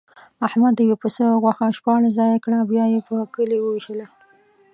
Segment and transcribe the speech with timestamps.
[0.47, 4.05] احمد د یوه پسه غوښه شپاړس ځایه کړه، بیا یې په کلي ووېشله.